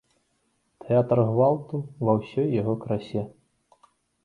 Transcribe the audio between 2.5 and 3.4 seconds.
яго красе.